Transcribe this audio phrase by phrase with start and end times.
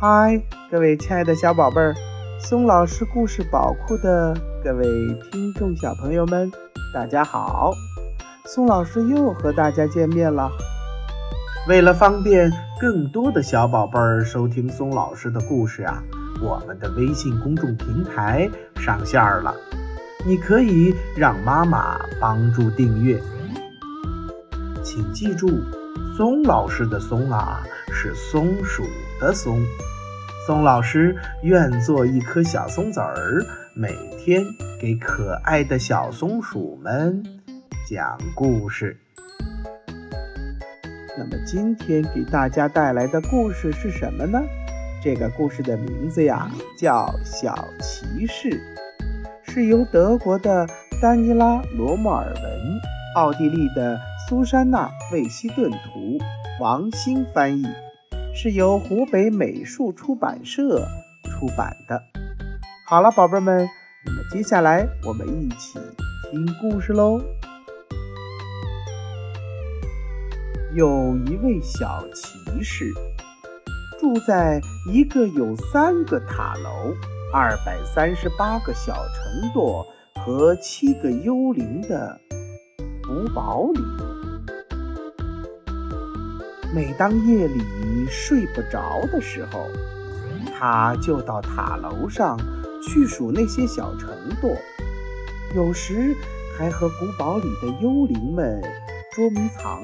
[0.00, 1.92] 嗨，各位亲爱的小宝贝儿，
[2.38, 4.32] 松老师故事宝库的
[4.62, 4.84] 各位
[5.28, 6.48] 听众小朋友们，
[6.94, 7.72] 大家好！
[8.46, 10.52] 松老师又和大家见面了。
[11.68, 12.48] 为了方便
[12.80, 16.00] 更多的小宝贝儿收听松老师的故事啊，
[16.40, 19.52] 我们的微信公众平台上线了，
[20.24, 23.20] 你可以让妈妈帮助订阅。
[24.84, 25.48] 请记住，
[26.16, 28.84] 松老师的“松”啊，是松鼠
[29.20, 29.60] 的“松”。
[30.48, 33.44] 松老师愿做一颗小松子儿，
[33.74, 34.42] 每天
[34.80, 37.22] 给可爱的小松鼠们
[37.86, 38.96] 讲故事。
[41.18, 44.40] 那么今天给大家带来的故事是什么呢？
[45.04, 48.48] 这个故事的名字呀叫《小骑士》，
[49.42, 50.66] 是由德国的
[51.02, 52.80] 丹尼拉·罗莫尔文、
[53.16, 56.16] 奥地利的苏珊娜·魏希顿图，
[56.58, 57.66] 王兴翻译。
[58.40, 60.86] 是由湖北美术出版社
[61.24, 62.00] 出版的。
[62.86, 63.68] 好了，宝贝们，
[64.06, 65.76] 那么接下来我们一起
[66.30, 67.20] 听故事喽。
[70.72, 72.94] 有一位小骑士，
[73.98, 74.60] 住在
[74.92, 76.94] 一个有三个塔楼、
[77.34, 82.16] 二百三十八个小城垛和七个幽灵的
[83.02, 84.07] 古堡里。
[86.74, 87.62] 每当夜里
[88.10, 89.66] 睡不着的时候，
[90.58, 92.38] 他就到塔楼上
[92.82, 94.56] 去数那些小城垛，
[95.54, 96.14] 有时
[96.56, 98.62] 还和古堡里的幽灵们
[99.14, 99.82] 捉迷藏。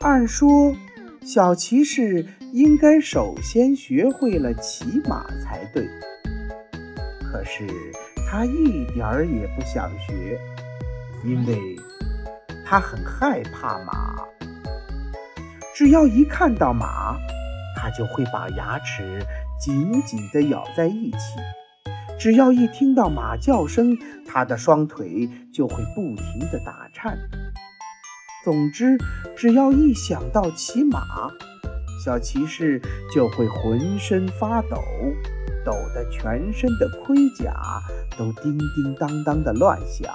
[0.00, 0.74] 按说，
[1.22, 5.86] 小骑士应该首先学会了骑马才对，
[7.20, 7.66] 可是
[8.28, 10.38] 他一点儿也不想学，
[11.24, 11.76] 因为
[12.64, 14.24] 他很害怕马。
[15.80, 17.16] 只要一看到马，
[17.74, 19.26] 他就会把牙齿
[19.58, 21.18] 紧紧地咬在一起；
[22.18, 23.96] 只要一听到马叫声，
[24.28, 27.16] 他的双腿就会不停地打颤。
[28.44, 28.98] 总之，
[29.34, 31.30] 只要一想到骑马，
[32.04, 32.78] 小骑士
[33.10, 34.76] 就会浑身发抖，
[35.64, 37.54] 抖得全身的盔甲
[38.18, 40.12] 都叮叮当当地乱响。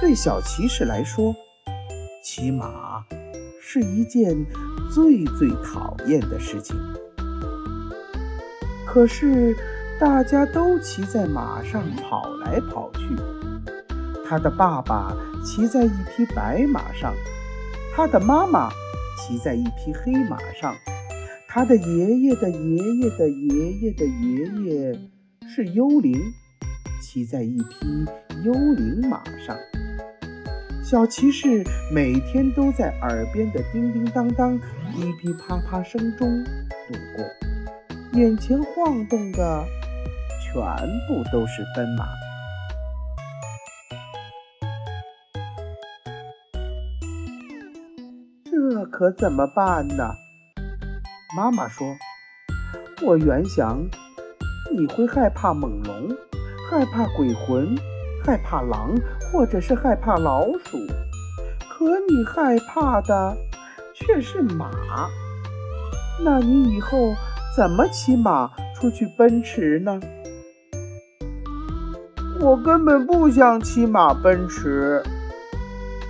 [0.00, 1.34] 对小骑士来说，
[2.30, 3.02] 骑马
[3.58, 4.36] 是一件
[4.92, 6.76] 最最讨厌的事情，
[8.86, 9.56] 可是
[9.98, 13.16] 大家都骑在马上跑来跑去。
[14.28, 17.14] 他的爸爸骑在一匹白马上，
[17.96, 18.68] 他的妈妈
[19.16, 20.74] 骑在一匹黑马上，
[21.48, 25.00] 他的爷爷的爷爷的爷爷的爷爷
[25.48, 26.20] 是幽灵，
[27.00, 28.04] 骑在一匹
[28.44, 29.56] 幽灵马上。
[30.90, 31.62] 小骑士
[31.92, 34.58] 每天都在耳边的叮叮当当、
[34.90, 39.66] 噼噼啪啪声中度过，眼前晃动的
[40.40, 40.54] 全
[41.06, 42.06] 部都是奔马。
[48.46, 50.14] 这可怎么办呢？
[51.36, 51.86] 妈妈说
[53.04, 53.86] ：“我原想
[54.74, 56.16] 你会害怕猛龙，
[56.70, 57.76] 害怕鬼魂。”
[58.24, 58.94] 害怕狼，
[59.32, 60.78] 或者是害怕老鼠，
[61.70, 63.36] 可你害怕的
[63.94, 64.70] 却是马。
[66.22, 67.14] 那你以后
[67.56, 70.00] 怎么骑马出去奔驰呢？
[72.40, 75.02] 我根本不想骑马奔驰。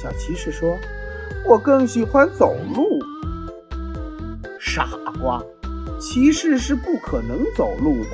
[0.00, 0.76] 小骑士说
[1.48, 2.84] ：“我更喜欢走路。”
[4.60, 4.88] 傻
[5.20, 5.42] 瓜，
[5.98, 8.10] 骑士是不可能走路的。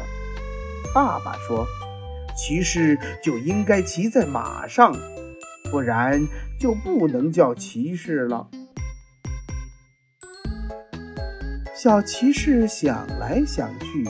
[0.95, 1.67] 爸爸说。
[2.41, 4.95] 骑士就应该骑在马上，
[5.71, 6.27] 不然
[6.59, 8.49] 就不能叫骑士了。
[11.77, 14.05] 小骑士想来想去，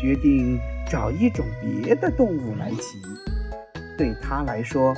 [0.00, 0.58] 决定
[0.90, 3.00] 找一种别的动物来骑。
[3.96, 4.92] 对他来说，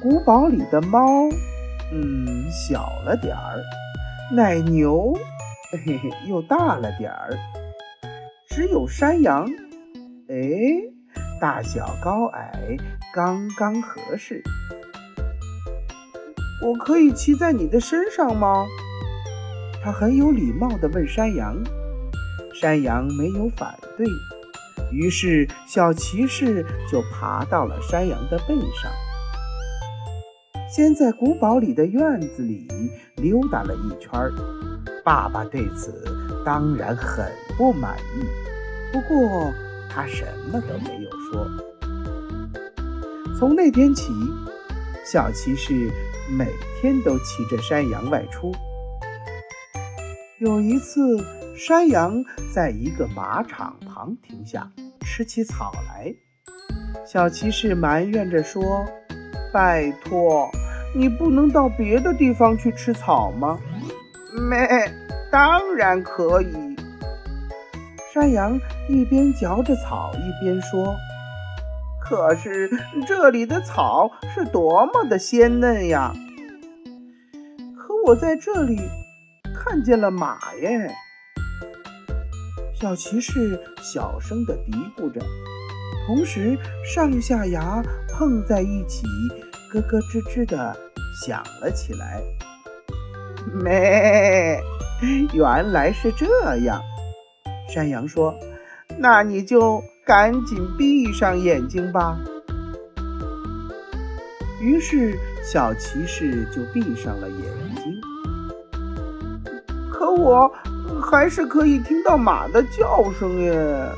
[0.00, 1.28] 古堡里的猫，
[1.92, 3.58] 嗯，小了点儿；
[4.32, 5.12] 奶牛，
[5.84, 7.36] 嘿嘿，又大了点儿；
[8.48, 9.44] 只有山羊，
[10.28, 10.93] 哎。
[11.44, 12.74] 大小高矮
[13.12, 14.42] 刚刚合适。
[16.62, 18.64] 我可以骑在你的身上吗？
[19.82, 21.54] 他很有礼貌地问山羊。
[22.58, 24.06] 山羊没有反对，
[24.90, 28.90] 于是小骑士就爬到了山羊的背上，
[30.74, 32.66] 先在古堡里的院子里
[33.16, 34.10] 溜达了一圈。
[35.04, 36.02] 爸爸对此
[36.42, 38.24] 当然很不满意，
[38.94, 39.52] 不过。
[39.90, 41.46] 他什么都没有说。
[43.38, 44.12] 从那天起，
[45.04, 45.90] 小骑士
[46.30, 46.48] 每
[46.80, 48.52] 天都骑着山羊外出。
[50.38, 51.18] 有一次，
[51.56, 54.70] 山羊在一个马场旁停下，
[55.00, 56.14] 吃起草来。
[57.06, 58.84] 小骑士埋怨着说
[59.52, 60.50] ：“拜托，
[60.94, 63.58] 你不能到别的地方去吃草吗
[64.48, 64.66] ？”“没，
[65.30, 66.73] 当然可以。”
[68.14, 70.94] 山羊一边嚼着草一边说
[72.00, 72.70] ：“可是
[73.08, 76.14] 这里的草是多么的鲜嫩呀！
[77.76, 78.80] 可我在这里
[79.52, 80.88] 看见了马耶。”
[82.72, 85.20] 小骑士小声地嘀咕着。
[86.06, 87.82] 同时，上下牙
[88.12, 89.08] 碰在一起，
[89.72, 90.76] 咯咯吱吱地
[91.26, 92.22] 响了起来。
[93.60, 94.62] 咩，
[95.32, 96.26] 原来是这
[96.58, 96.80] 样。
[97.74, 98.32] 山羊说
[99.00, 102.16] ：“那你就赶紧闭上眼睛吧。”
[104.62, 107.40] 于是，小骑士就闭上了眼
[107.74, 108.00] 睛。
[109.92, 110.48] 可我
[111.02, 113.90] 还是可以听到马的叫声耶。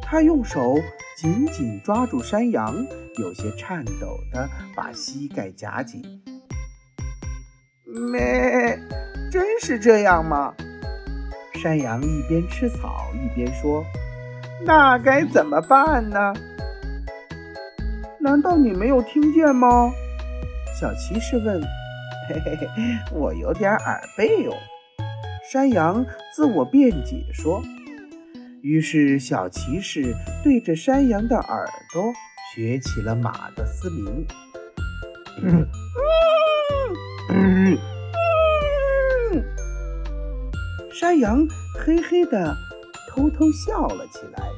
[0.00, 0.74] 他用手
[1.18, 2.74] 紧紧抓住山羊，
[3.18, 6.02] 有些颤抖的把膝盖夹紧。
[8.10, 8.78] 咩，
[9.30, 10.54] 真是这样吗？
[11.62, 13.84] 山羊一边吃草一边说
[14.66, 16.34] ：“那该怎么办呢？
[18.18, 19.92] 难道你没有听见吗？”
[20.80, 21.62] 小骑士问。
[22.28, 22.68] “嘿嘿嘿，
[23.12, 24.52] 我有点耳背哦。”
[25.52, 26.04] 山羊
[26.34, 27.62] 自我辩解说。
[28.60, 32.12] 于是，小骑士对着山羊的耳朵
[32.52, 34.26] 学起了马的嘶鸣。
[35.42, 35.66] 嗯
[37.30, 37.78] 嗯，
[41.02, 41.44] 山羊
[41.74, 42.56] 嘿嘿地
[43.08, 44.48] 偷偷笑了起来。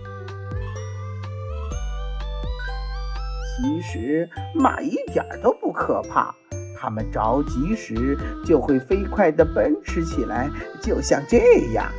[3.56, 6.34] 其实马一点都不可怕，
[6.76, 8.14] 它们着急时
[8.44, 10.50] 就会飞快地奔驰起来，
[10.82, 11.38] 就像这
[11.72, 11.90] 样。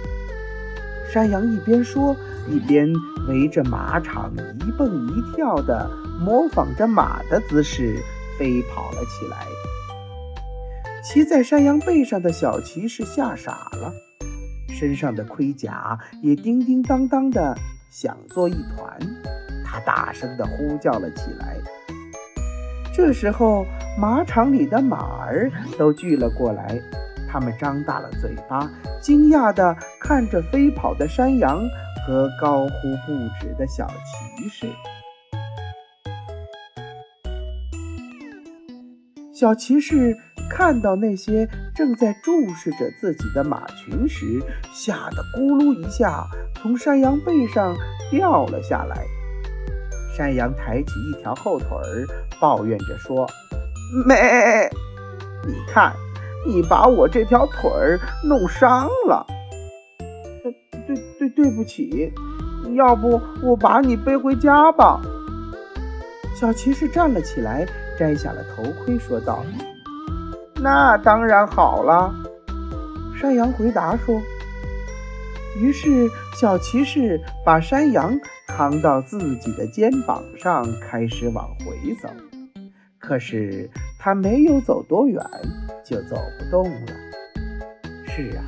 [1.12, 2.16] 山羊一边说，
[2.48, 2.94] 一边
[3.28, 5.90] 围着马场一蹦一跳地
[6.20, 7.98] 模仿着马的姿势
[8.38, 9.48] 飞跑了起来。
[11.04, 13.92] 骑在山羊背上的小骑士吓傻了，
[14.78, 17.56] 身上的盔甲也叮叮当当的
[17.90, 19.00] 响作一团。
[19.64, 21.58] 他大声地呼叫了起来。
[22.94, 23.66] 这时候，
[24.00, 26.80] 马场里的马儿都聚了过来。
[27.30, 28.70] 他们张大了嘴巴，
[29.02, 31.62] 惊讶地看着飞跑的山羊
[32.06, 32.70] 和高呼
[33.06, 34.68] 不止的小骑士。
[39.34, 40.16] 小骑士
[40.50, 44.42] 看到那些正在注视着自己的马群时，
[44.74, 46.26] 吓得咕噜一下
[46.56, 47.76] 从山羊背上
[48.10, 49.04] 掉了下来。
[50.16, 52.08] 山羊抬起一条后腿儿，
[52.40, 53.28] 抱怨着说
[54.06, 54.16] ：“没，
[55.46, 55.94] 你看。”
[56.48, 59.26] 你把我这条腿儿弄伤了，
[60.86, 62.14] 对对对不起，
[62.76, 65.02] 要不我把你背回家吧。
[66.40, 67.66] 小骑士站了起来，
[67.98, 69.44] 摘下了头盔，说道
[70.66, 72.12] ：“那当然好了。”
[73.16, 74.20] 山羊回答说。
[75.58, 82.10] 于是小骑士把山羊扛到自己的肩膀上，开始往回走。
[82.98, 83.70] 可是
[84.00, 85.24] 他没有走多远。
[85.86, 86.88] 就走不动了。
[88.08, 88.42] 是啊，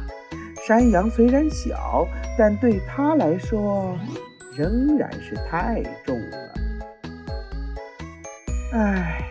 [0.67, 3.95] 山羊虽然小，但对他来说
[4.55, 6.53] 仍然是太重了。
[8.73, 9.21] 唉，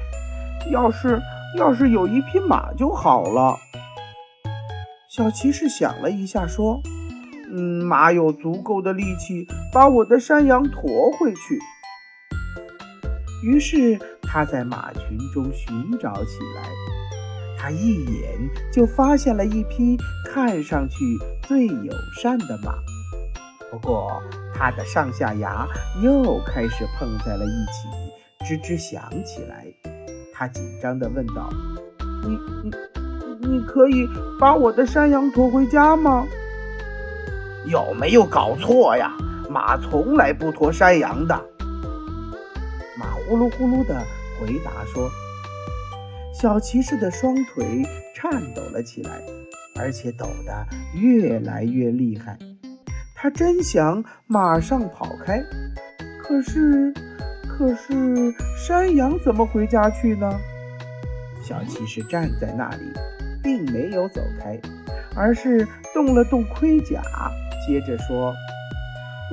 [0.70, 1.20] 要是
[1.56, 3.56] 要是有一匹马就好了。
[5.08, 6.80] 小骑士想了一下，说
[7.50, 11.58] ：“嗯，马有足够的力气把我的山羊驮回去。”
[13.42, 16.68] 于是他在马群中寻找起来。
[17.58, 18.38] 他一眼
[18.70, 19.96] 就发现了一匹
[20.26, 20.98] 看上去
[21.48, 22.74] 最友善的马，
[23.70, 24.22] 不过
[24.54, 25.66] 它的上下牙
[26.02, 27.88] 又开始碰在了一起，
[28.44, 29.95] 吱吱响起来。
[30.36, 31.48] 他紧张地问道
[32.26, 34.06] ：“你、你、你可以
[34.38, 36.26] 把我的山羊驮回家吗？”
[37.66, 39.10] 有没有搞错呀？
[39.48, 41.34] 马从来不驮山羊的。
[42.98, 43.94] 马呼噜呼噜地
[44.38, 45.08] 回答说。
[46.34, 47.82] 小骑士的双腿
[48.14, 49.22] 颤抖了起来，
[49.74, 52.36] 而且抖得越来越厉害。
[53.14, 55.42] 他真想马上跑开，
[56.22, 56.92] 可是，
[57.56, 60.38] 可是山羊怎么回家去呢？
[61.42, 62.82] 小骑士站在那里，
[63.42, 64.60] 并没有走开，
[65.16, 67.00] 而是动了动盔甲，
[67.66, 68.34] 接着说：“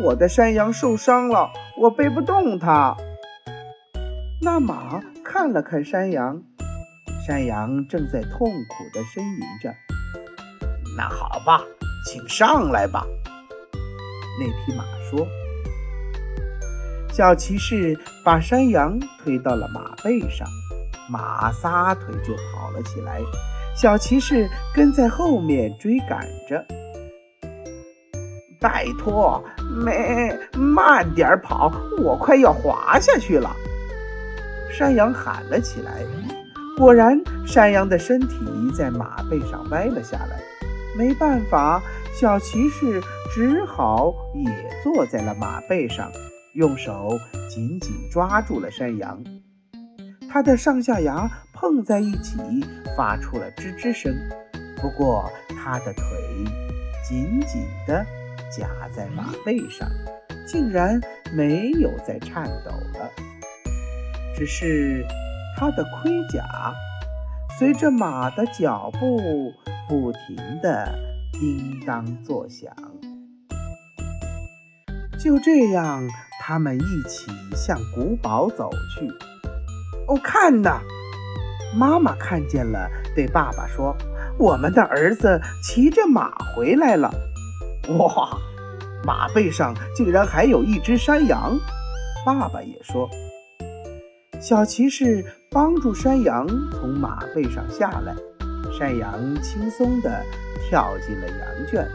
[0.02, 2.96] 我的山羊受伤了，我背不动它。”
[4.42, 6.42] 那马看了看山羊。
[7.26, 9.74] 山羊正在痛苦地呻吟着
[10.98, 11.62] ：“那好吧，
[12.06, 13.06] 请上来吧。
[14.40, 15.26] 那匹马说。
[17.14, 20.48] 小骑士把山羊推到了马背上，
[21.08, 23.22] 马撒腿就跑了起来。
[23.76, 26.66] 小骑士跟在后面追赶着。
[28.60, 29.44] 拜托，
[29.86, 33.56] 没慢点跑，我快要滑下去了！
[34.72, 35.92] 山羊喊了起来。
[36.80, 38.40] 果然，山羊的身体
[38.76, 40.42] 在马背上歪了下来。
[40.98, 41.80] 没办法，
[42.12, 43.00] 小骑士
[43.32, 44.52] 只好也
[44.84, 46.12] 坐在了马背上。
[46.54, 47.20] 用手
[47.50, 49.24] 紧紧抓住了山羊，
[50.30, 52.38] 它的上下牙碰在一起，
[52.96, 54.14] 发出了吱吱声。
[54.80, 56.04] 不过，它的腿
[57.04, 58.06] 紧紧地
[58.56, 59.90] 夹在马背上，
[60.46, 61.02] 竟然
[61.36, 63.10] 没有再颤抖了。
[64.36, 65.04] 只是
[65.58, 66.44] 它的盔甲
[67.58, 69.52] 随着马的脚步
[69.90, 70.88] 不停地
[71.32, 72.72] 叮当作响。
[75.18, 76.08] 就这样。
[76.46, 79.08] 他们一起向古堡走去。
[80.08, 80.82] 哦，看呐！
[81.74, 83.96] 妈妈看见了，对爸爸说
[84.38, 87.10] ：“我们的儿子骑着马回来了。”
[87.98, 88.38] 哇，
[89.06, 91.58] 马背上竟然还有一只山羊！
[92.26, 93.10] 爸爸也说。
[94.42, 98.14] 小骑士帮助山羊从马背上下来，
[98.78, 100.22] 山羊轻松地
[100.70, 101.90] 跳进了羊圈。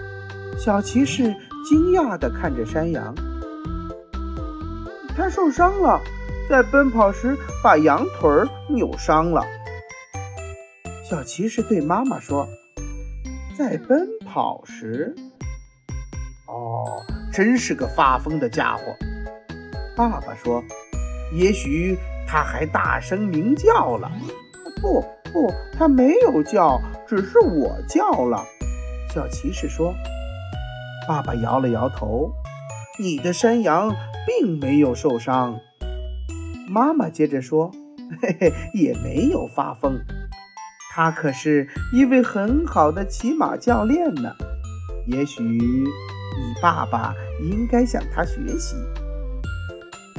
[0.59, 1.35] 小骑士
[1.69, 3.15] 惊讶地看着山羊。
[5.15, 6.01] 他受伤了，
[6.49, 8.31] 在奔跑时把羊腿
[8.71, 9.43] 扭伤了。
[11.05, 12.49] 小骑士对妈妈说
[13.59, 15.15] ：“在奔跑时，
[16.47, 16.85] 哦，
[17.33, 18.83] 真是个发疯的家伙。”
[19.95, 20.63] 爸爸说
[21.35, 24.11] ：“也许他还大声鸣叫了。
[24.81, 28.43] ”“不，不，他没有叫，只是我叫了。”
[29.13, 29.93] 小骑士说。
[31.09, 32.31] 爸爸摇了摇头
[33.01, 33.91] ：“你的山羊。”
[34.29, 35.59] 并没有受伤，
[36.69, 37.73] 妈妈接着说
[38.21, 39.99] ：“嘿嘿，也没有发疯，
[40.93, 44.35] 他可是一位很好的骑马教练呢。
[45.07, 45.87] 也许你
[46.61, 48.77] 爸爸应该向他学习。”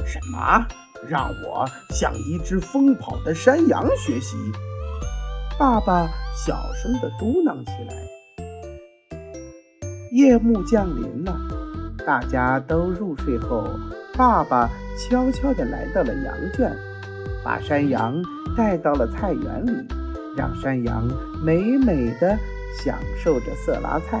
[0.04, 0.66] 什么？
[1.06, 4.36] 让我向一只疯跑的山羊学习？
[5.56, 8.19] 爸爸小声地嘟囔起来。
[10.10, 11.38] 夜幕降临了，
[12.04, 13.68] 大家都入睡后。
[14.16, 16.76] 爸爸悄悄地来到了羊圈，
[17.44, 18.20] 把山羊
[18.56, 19.86] 带到了菜园里，
[20.36, 21.08] 让山羊
[21.44, 22.36] 美美地
[22.82, 24.20] 享受着色拉菜、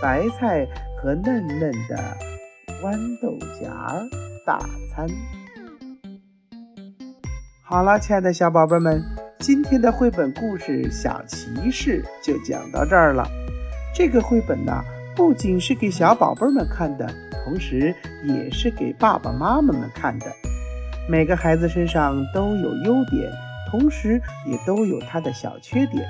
[0.00, 0.66] 白菜
[1.00, 1.96] 和嫩嫩的
[2.82, 4.08] 豌豆荚
[4.46, 4.58] 大
[4.94, 5.06] 餐。
[7.62, 9.02] 好了，亲爱的小宝贝们，
[9.38, 13.28] 今天的绘本故事《小骑士》就讲到这儿了。
[13.94, 14.82] 这个绘本呢，
[15.20, 17.06] 不仅是给小宝贝们看的。
[17.44, 20.24] 同时，也是给爸爸妈妈们看的。
[21.06, 23.30] 每个孩子身上都有优点，
[23.70, 26.02] 同时也都有他的小缺点。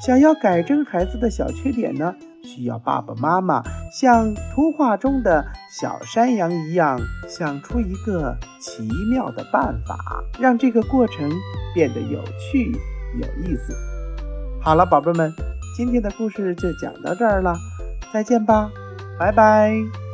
[0.00, 5.44] 想要改正孩子的小缺点呢，需要爸爸妈妈像图画中的
[5.78, 6.98] 小山羊一样，
[7.28, 9.98] 想出一个奇妙的办法，
[10.40, 11.30] 让这个过程
[11.74, 12.72] 变得有趣
[13.20, 13.76] 有意思。
[14.62, 15.30] 好了，宝贝们，
[15.76, 17.54] 今天的故事就讲到这儿了，
[18.12, 18.70] 再见吧，
[19.18, 20.05] 拜拜。